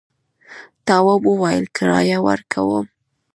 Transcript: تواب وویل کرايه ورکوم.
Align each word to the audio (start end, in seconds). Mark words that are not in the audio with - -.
تواب 0.87 1.21
وویل 1.29 1.63
کرايه 1.75 2.17
ورکوم. 2.27 2.85